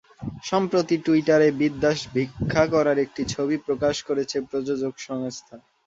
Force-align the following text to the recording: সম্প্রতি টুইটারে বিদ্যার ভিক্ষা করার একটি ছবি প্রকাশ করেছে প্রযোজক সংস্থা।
সম্প্রতি 0.43 0.95
টুইটারে 1.05 1.47
বিদ্যার 1.59 1.97
ভিক্ষা 2.13 2.63
করার 2.73 2.97
একটি 3.05 3.21
ছবি 3.33 3.55
প্রকাশ 3.67 3.95
করেছে 4.07 4.37
প্রযোজক 4.49 4.93
সংস্থা। 5.07 5.55